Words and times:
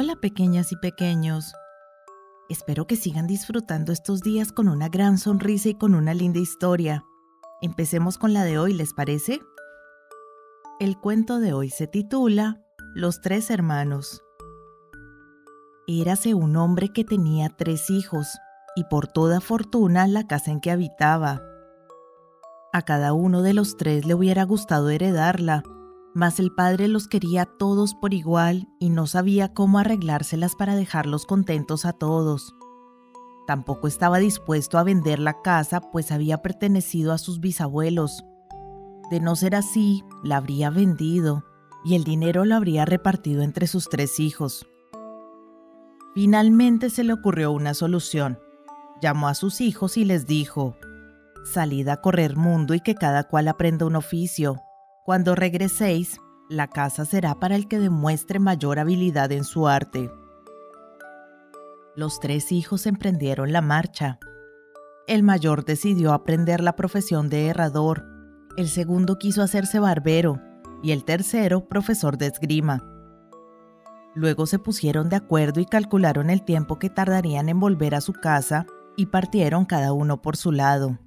Hola 0.00 0.14
pequeñas 0.14 0.70
y 0.70 0.76
pequeños. 0.76 1.54
Espero 2.48 2.86
que 2.86 2.94
sigan 2.94 3.26
disfrutando 3.26 3.90
estos 3.90 4.20
días 4.20 4.52
con 4.52 4.68
una 4.68 4.88
gran 4.88 5.18
sonrisa 5.18 5.70
y 5.70 5.74
con 5.74 5.96
una 5.96 6.14
linda 6.14 6.38
historia. 6.38 7.04
Empecemos 7.62 8.16
con 8.16 8.32
la 8.32 8.44
de 8.44 8.60
hoy, 8.60 8.74
¿les 8.74 8.94
parece? 8.94 9.40
El 10.78 11.00
cuento 11.00 11.40
de 11.40 11.52
hoy 11.52 11.70
se 11.70 11.88
titula 11.88 12.64
Los 12.94 13.20
tres 13.20 13.50
hermanos. 13.50 14.22
Érase 15.88 16.32
un 16.32 16.54
hombre 16.54 16.92
que 16.92 17.02
tenía 17.02 17.48
tres 17.48 17.90
hijos 17.90 18.28
y 18.76 18.84
por 18.84 19.08
toda 19.08 19.40
fortuna 19.40 20.06
la 20.06 20.28
casa 20.28 20.52
en 20.52 20.60
que 20.60 20.70
habitaba. 20.70 21.42
A 22.72 22.82
cada 22.82 23.14
uno 23.14 23.42
de 23.42 23.52
los 23.52 23.76
tres 23.76 24.06
le 24.06 24.14
hubiera 24.14 24.44
gustado 24.44 24.90
heredarla, 24.90 25.64
mas 26.18 26.40
el 26.40 26.50
padre 26.50 26.88
los 26.88 27.06
quería 27.06 27.44
todos 27.44 27.94
por 27.94 28.12
igual 28.12 28.66
y 28.80 28.90
no 28.90 29.06
sabía 29.06 29.54
cómo 29.54 29.78
arreglárselas 29.78 30.56
para 30.56 30.74
dejarlos 30.74 31.26
contentos 31.26 31.84
a 31.84 31.92
todos. 31.92 32.56
Tampoco 33.46 33.86
estaba 33.86 34.18
dispuesto 34.18 34.78
a 34.78 34.82
vender 34.82 35.20
la 35.20 35.40
casa, 35.42 35.80
pues 35.80 36.10
había 36.10 36.38
pertenecido 36.38 37.12
a 37.12 37.18
sus 37.18 37.38
bisabuelos. 37.38 38.24
De 39.12 39.20
no 39.20 39.36
ser 39.36 39.54
así, 39.54 40.02
la 40.24 40.38
habría 40.38 40.70
vendido 40.70 41.44
y 41.84 41.94
el 41.94 42.02
dinero 42.02 42.44
lo 42.44 42.56
habría 42.56 42.84
repartido 42.84 43.42
entre 43.42 43.68
sus 43.68 43.88
tres 43.88 44.18
hijos. 44.18 44.66
Finalmente 46.16 46.90
se 46.90 47.04
le 47.04 47.12
ocurrió 47.12 47.52
una 47.52 47.74
solución. 47.74 48.40
Llamó 49.00 49.28
a 49.28 49.34
sus 49.34 49.60
hijos 49.60 49.96
y 49.96 50.04
les 50.04 50.26
dijo, 50.26 50.74
Salid 51.44 51.86
a 51.86 52.00
correr 52.00 52.34
mundo 52.34 52.74
y 52.74 52.80
que 52.80 52.96
cada 52.96 53.22
cual 53.22 53.46
aprenda 53.46 53.86
un 53.86 53.94
oficio. 53.94 54.60
Cuando 55.08 55.34
regreséis, 55.34 56.20
la 56.50 56.68
casa 56.68 57.06
será 57.06 57.40
para 57.40 57.56
el 57.56 57.66
que 57.66 57.78
demuestre 57.78 58.40
mayor 58.40 58.78
habilidad 58.78 59.32
en 59.32 59.44
su 59.44 59.66
arte. 59.66 60.12
Los 61.96 62.20
tres 62.20 62.52
hijos 62.52 62.84
emprendieron 62.84 63.50
la 63.50 63.62
marcha. 63.62 64.18
El 65.06 65.22
mayor 65.22 65.64
decidió 65.64 66.12
aprender 66.12 66.60
la 66.60 66.76
profesión 66.76 67.30
de 67.30 67.46
herrador, 67.46 68.04
el 68.58 68.68
segundo 68.68 69.16
quiso 69.16 69.40
hacerse 69.40 69.78
barbero 69.78 70.42
y 70.82 70.92
el 70.92 71.06
tercero 71.06 71.66
profesor 71.66 72.18
de 72.18 72.26
esgrima. 72.26 72.84
Luego 74.14 74.44
se 74.44 74.58
pusieron 74.58 75.08
de 75.08 75.16
acuerdo 75.16 75.60
y 75.60 75.64
calcularon 75.64 76.28
el 76.28 76.44
tiempo 76.44 76.78
que 76.78 76.90
tardarían 76.90 77.48
en 77.48 77.60
volver 77.60 77.94
a 77.94 78.02
su 78.02 78.12
casa 78.12 78.66
y 78.94 79.06
partieron 79.06 79.64
cada 79.64 79.94
uno 79.94 80.20
por 80.20 80.36
su 80.36 80.52
lado 80.52 80.98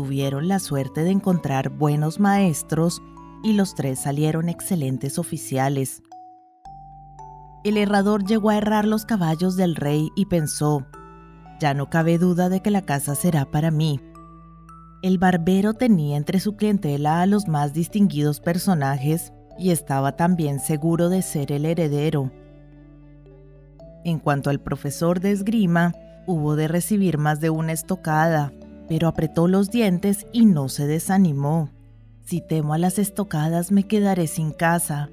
tuvieron 0.00 0.48
la 0.48 0.60
suerte 0.60 1.04
de 1.04 1.10
encontrar 1.10 1.68
buenos 1.68 2.20
maestros 2.20 3.02
y 3.42 3.52
los 3.52 3.74
tres 3.74 3.98
salieron 3.98 4.48
excelentes 4.48 5.18
oficiales. 5.18 6.02
El 7.64 7.76
herrador 7.76 8.24
llegó 8.24 8.48
a 8.48 8.56
errar 8.56 8.86
los 8.86 9.04
caballos 9.04 9.56
del 9.56 9.76
rey 9.76 10.08
y 10.16 10.24
pensó, 10.24 10.86
ya 11.60 11.74
no 11.74 11.90
cabe 11.90 12.16
duda 12.16 12.48
de 12.48 12.62
que 12.62 12.70
la 12.70 12.80
casa 12.80 13.14
será 13.14 13.44
para 13.50 13.70
mí. 13.70 14.00
El 15.02 15.18
barbero 15.18 15.74
tenía 15.74 16.16
entre 16.16 16.40
su 16.40 16.56
clientela 16.56 17.20
a 17.20 17.26
los 17.26 17.46
más 17.46 17.74
distinguidos 17.74 18.40
personajes 18.40 19.34
y 19.58 19.68
estaba 19.70 20.16
también 20.16 20.60
seguro 20.60 21.10
de 21.10 21.20
ser 21.20 21.52
el 21.52 21.66
heredero. 21.66 22.32
En 24.06 24.18
cuanto 24.18 24.48
al 24.48 24.60
profesor 24.60 25.20
de 25.20 25.32
esgrima, 25.32 25.92
hubo 26.26 26.56
de 26.56 26.68
recibir 26.68 27.18
más 27.18 27.40
de 27.40 27.50
una 27.50 27.72
estocada, 27.72 28.50
pero 28.90 29.06
apretó 29.06 29.46
los 29.46 29.70
dientes 29.70 30.26
y 30.32 30.46
no 30.46 30.68
se 30.68 30.84
desanimó. 30.88 31.70
Si 32.24 32.40
temo 32.40 32.74
a 32.74 32.78
las 32.78 32.98
estocadas 32.98 33.70
me 33.70 33.84
quedaré 33.84 34.26
sin 34.26 34.50
casa. 34.50 35.10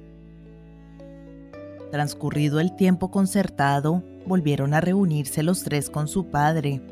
Transcurrido 1.92 2.58
el 2.58 2.74
tiempo 2.74 3.12
concertado, 3.12 4.02
volvieron 4.26 4.74
a 4.74 4.80
reunirse 4.80 5.44
los 5.44 5.62
tres 5.62 5.90
con 5.90 6.08
su 6.08 6.26
padre, 6.26 6.82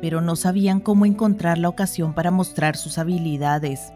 pero 0.00 0.20
no 0.20 0.34
sabían 0.34 0.80
cómo 0.80 1.06
encontrar 1.06 1.58
la 1.58 1.68
ocasión 1.68 2.12
para 2.12 2.32
mostrar 2.32 2.76
sus 2.76 2.98
habilidades. 2.98 3.92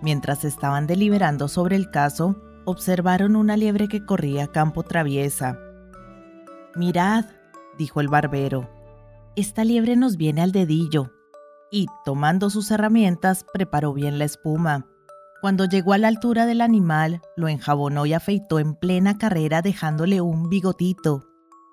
Mientras 0.00 0.42
estaban 0.42 0.86
deliberando 0.86 1.48
sobre 1.48 1.76
el 1.76 1.90
caso, 1.90 2.40
observaron 2.64 3.36
una 3.36 3.58
liebre 3.58 3.88
que 3.88 4.06
corría 4.06 4.46
campo 4.46 4.84
traviesa. 4.84 5.58
Mirad, 6.74 7.26
dijo 7.76 8.00
el 8.00 8.08
barbero, 8.08 8.73
esta 9.36 9.64
liebre 9.64 9.96
nos 9.96 10.16
viene 10.16 10.42
al 10.42 10.52
dedillo. 10.52 11.12
Y, 11.70 11.86
tomando 12.04 12.50
sus 12.50 12.70
herramientas, 12.70 13.44
preparó 13.52 13.92
bien 13.92 14.18
la 14.18 14.24
espuma. 14.24 14.86
Cuando 15.40 15.64
llegó 15.66 15.92
a 15.92 15.98
la 15.98 16.08
altura 16.08 16.46
del 16.46 16.60
animal, 16.60 17.20
lo 17.36 17.48
enjabonó 17.48 18.06
y 18.06 18.12
afeitó 18.12 18.58
en 18.58 18.74
plena 18.74 19.18
carrera 19.18 19.60
dejándole 19.60 20.20
un 20.20 20.48
bigotito. 20.48 21.24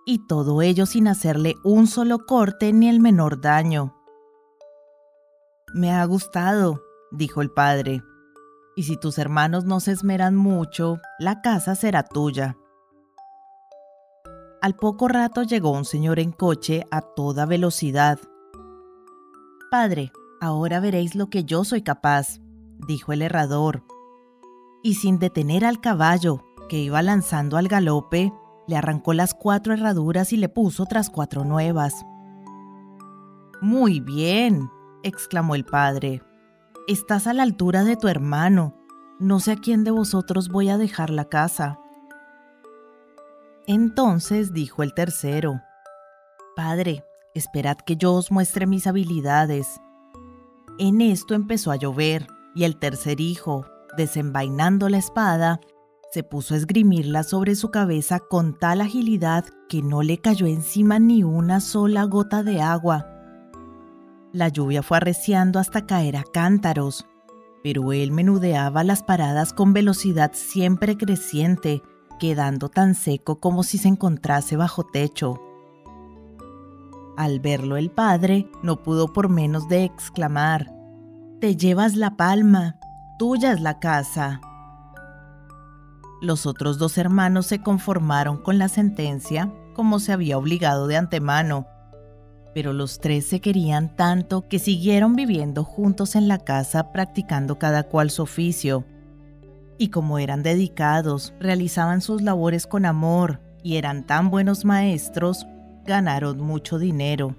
Y 0.06 0.28
todo 0.28 0.62
ello 0.62 0.86
sin 0.86 1.08
hacerle 1.08 1.56
un 1.64 1.88
solo 1.88 2.26
corte 2.26 2.74
ni 2.74 2.90
el 2.90 3.00
menor 3.00 3.40
daño. 3.40 3.96
Me 5.74 5.92
ha 5.92 6.04
gustado, 6.06 6.82
dijo 7.12 7.42
el 7.42 7.52
padre. 7.52 8.02
Y 8.76 8.84
si 8.84 8.98
tus 8.98 9.18
hermanos 9.18 9.64
no 9.66 9.80
se 9.80 9.92
esmeran 9.92 10.36
mucho, 10.36 11.00
la 11.20 11.42
casa 11.42 11.76
será 11.76 12.04
tuya. 12.04 12.58
Al 14.62 14.76
poco 14.76 15.08
rato 15.08 15.44
llegó 15.44 15.72
un 15.72 15.86
señor 15.86 16.20
en 16.20 16.32
coche 16.32 16.86
a 16.92 17.02
toda 17.02 17.46
velocidad. 17.46 18.20
Padre, 19.72 20.12
ahora 20.40 20.80
veréis 20.80 21.16
lo 21.16 21.30
que 21.30 21.44
yo 21.44 21.64
soy 21.64 21.82
capaz, 21.82 22.40
dijo 22.88 23.12
el 23.12 23.22
herrador. 23.22 23.84
Y 24.84 24.96
sin 24.96 25.18
detener 25.18 25.66
al 25.66 25.82
caballo, 25.82 26.44
que 26.70 26.80
iba 26.80 27.02
lanzando 27.02 27.58
al 27.58 27.68
galope, 27.68 28.32
le 28.68 28.78
arrancó 28.78 29.14
las 29.14 29.34
cuatro 29.34 29.74
herraduras 29.74 30.32
y 30.32 30.38
le 30.38 30.48
puso 30.48 30.84
otras 30.84 31.10
cuatro 31.10 31.44
nuevas. 31.44 32.06
Muy 33.62 34.00
bien, 34.00 34.70
exclamó 35.04 35.56
el 35.56 35.66
padre. 35.66 36.24
Estás 36.88 37.28
a 37.28 37.34
la 37.34 37.44
altura 37.44 37.84
de 37.84 37.98
tu 37.98 38.08
hermano. 38.08 38.76
No 39.20 39.40
sé 39.40 39.52
a 39.52 39.56
quién 39.56 39.84
de 39.84 39.92
vosotros 39.92 40.50
voy 40.50 40.70
a 40.70 40.78
dejar 40.78 41.10
la 41.10 41.26
casa. 41.26 41.81
Entonces 43.68 44.54
dijo 44.54 44.84
el 44.84 44.94
tercero, 44.94 45.62
Padre, 46.56 47.06
esperad 47.34 47.78
que 47.78 47.96
yo 47.96 48.14
os 48.14 48.32
muestre 48.32 48.66
mis 48.66 48.88
habilidades. 48.88 49.80
En 50.80 51.02
esto 51.02 51.36
empezó 51.36 51.72
a 51.72 51.76
llover, 51.76 52.28
y 52.56 52.64
el 52.64 52.78
tercer 52.78 53.22
hijo, 53.22 53.66
desenvainando 53.98 54.90
la 54.90 54.98
espada, 54.98 55.62
se 56.12 56.24
puso 56.24 56.54
a 56.54 56.58
esgrimirla 56.58 57.24
sobre 57.24 57.56
su 57.56 57.72
cabeza 57.72 58.20
con 58.20 58.58
tal 58.58 58.82
agilidad 58.82 59.46
que 59.70 59.82
no 59.82 60.02
le 60.02 60.18
cayó 60.18 60.46
encima 60.46 61.00
ni 61.00 61.24
una 61.24 61.62
sola 61.62 62.04
gota 62.04 62.44
de 62.44 62.62
agua. 62.62 63.08
La 64.34 64.50
lluvia 64.50 64.84
fue 64.84 64.98
arreciando 64.98 65.60
hasta 65.60 65.86
caer 65.86 66.18
a 66.18 66.24
cántaros, 66.24 67.06
pero 67.64 67.94
él 67.94 68.12
menudeaba 68.12 68.84
las 68.84 69.04
paradas 69.04 69.54
con 69.54 69.72
velocidad 69.72 70.32
siempre 70.34 70.98
creciente, 70.98 71.82
quedando 72.22 72.70
tan 72.70 72.94
seco 72.94 73.40
como 73.40 73.64
si 73.64 73.80
se 73.80 73.88
encontrase 73.88 74.56
bajo 74.56 74.84
techo. 74.84 75.42
Al 77.18 77.40
verlo 77.40 77.78
el 77.78 77.90
padre 77.90 78.48
no 78.62 78.84
pudo 78.84 79.12
por 79.12 79.28
menos 79.28 79.68
de 79.68 79.86
exclamar, 79.86 80.72
Te 81.40 81.56
llevas 81.56 81.96
la 81.96 82.18
palma, 82.18 82.76
tuya 83.18 83.54
es 83.54 83.60
la 83.60 83.80
casa. 83.80 84.40
Los 86.22 86.46
otros 86.46 86.78
dos 86.78 87.00
hermanos 87.00 87.48
se 87.48 87.64
conformaron 87.64 88.38
con 88.38 88.60
la 88.60 88.68
sentencia 88.68 89.52
como 89.74 89.98
se 89.98 90.14
había 90.14 90.38
obligado 90.38 90.86
de 90.86 90.98
antemano, 90.98 91.66
pero 92.54 92.72
los 92.72 93.00
tres 93.00 93.26
se 93.26 93.40
querían 93.40 93.96
tanto 93.96 94.48
que 94.48 94.60
siguieron 94.60 95.16
viviendo 95.16 95.64
juntos 95.64 96.16
en 96.16 96.28
la 96.28 96.38
casa 96.38 96.92
practicando 96.92 97.58
cada 97.58 97.82
cual 97.82 98.12
su 98.12 98.22
oficio 98.22 98.86
y 99.82 99.88
como 99.88 100.20
eran 100.20 100.44
dedicados, 100.44 101.34
realizaban 101.40 102.02
sus 102.02 102.22
labores 102.22 102.68
con 102.68 102.86
amor 102.86 103.40
y 103.64 103.78
eran 103.78 104.06
tan 104.06 104.30
buenos 104.30 104.64
maestros, 104.64 105.48
ganaron 105.86 106.40
mucho 106.40 106.78
dinero. 106.78 107.36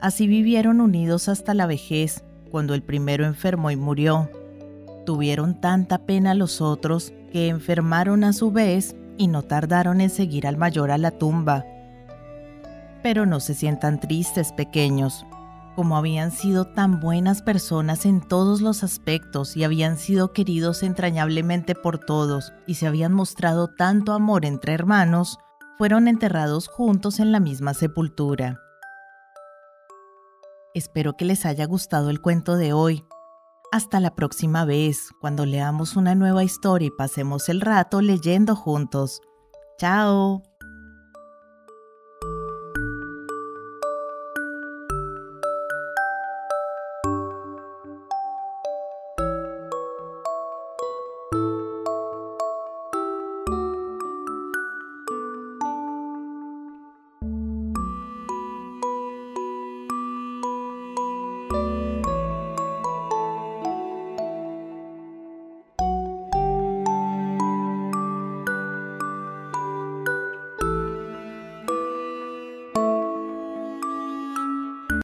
Así 0.00 0.26
vivieron 0.26 0.80
unidos 0.80 1.28
hasta 1.28 1.54
la 1.54 1.66
vejez, 1.66 2.24
cuando 2.50 2.74
el 2.74 2.82
primero 2.82 3.24
enfermó 3.24 3.70
y 3.70 3.76
murió. 3.76 4.28
Tuvieron 5.04 5.60
tanta 5.60 5.98
pena 5.98 6.34
los 6.34 6.60
otros 6.60 7.12
que 7.30 7.46
enfermaron 7.46 8.24
a 8.24 8.32
su 8.32 8.50
vez 8.50 8.96
y 9.16 9.28
no 9.28 9.42
tardaron 9.42 10.00
en 10.00 10.10
seguir 10.10 10.44
al 10.44 10.56
mayor 10.56 10.90
a 10.90 10.98
la 10.98 11.12
tumba. 11.12 11.64
Pero 13.04 13.26
no 13.26 13.38
se 13.38 13.54
sientan 13.54 14.00
tristes, 14.00 14.52
pequeños, 14.52 15.24
como 15.76 15.98
habían 15.98 16.32
sido 16.32 16.64
tan 16.64 17.00
buenas 17.00 17.42
personas 17.42 18.06
en 18.06 18.26
todos 18.26 18.62
los 18.62 18.82
aspectos 18.82 19.56
y 19.58 19.62
habían 19.62 19.98
sido 19.98 20.32
queridos 20.32 20.82
entrañablemente 20.82 21.74
por 21.74 21.98
todos 21.98 22.54
y 22.66 22.74
se 22.74 22.86
habían 22.86 23.12
mostrado 23.12 23.68
tanto 23.68 24.14
amor 24.14 24.46
entre 24.46 24.72
hermanos, 24.72 25.38
fueron 25.76 26.08
enterrados 26.08 26.66
juntos 26.66 27.20
en 27.20 27.30
la 27.30 27.40
misma 27.40 27.74
sepultura. 27.74 28.58
Espero 30.74 31.14
que 31.14 31.26
les 31.26 31.44
haya 31.44 31.66
gustado 31.66 32.08
el 32.08 32.22
cuento 32.22 32.56
de 32.56 32.72
hoy. 32.72 33.04
Hasta 33.70 34.00
la 34.00 34.14
próxima 34.14 34.64
vez, 34.64 35.10
cuando 35.20 35.44
leamos 35.44 35.96
una 35.96 36.14
nueva 36.14 36.42
historia 36.42 36.88
y 36.88 36.90
pasemos 36.90 37.50
el 37.50 37.60
rato 37.60 38.00
leyendo 38.00 38.56
juntos. 38.56 39.20
Chao. 39.78 40.42